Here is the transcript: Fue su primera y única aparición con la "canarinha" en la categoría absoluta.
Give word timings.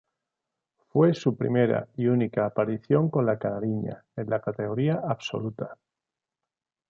Fue 0.87 1.13
su 1.13 1.37
primera 1.37 1.87
y 1.95 2.07
única 2.07 2.47
aparición 2.47 3.11
con 3.11 3.23
la 3.27 3.37
"canarinha" 3.37 4.03
en 4.15 4.29
la 4.31 4.41
categoría 4.41 4.99
absoluta. 5.07 5.77